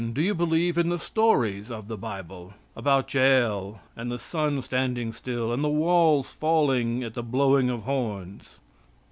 Do 0.13 0.23
you 0.23 0.33
believe 0.33 0.79
in 0.79 0.89
the 0.89 0.97
stories 0.97 1.69
of 1.69 1.87
the 1.87 1.95
Bible, 1.95 2.55
about 2.75 3.13
Jael, 3.13 3.81
and 3.95 4.11
the 4.11 4.17
sun 4.17 4.59
standing 4.63 5.13
still, 5.13 5.53
and 5.53 5.63
the 5.63 5.69
walls 5.69 6.31
falling 6.31 7.03
at 7.03 7.13
the 7.13 7.21
blowing 7.21 7.69
of 7.69 7.83
horns? 7.83 8.49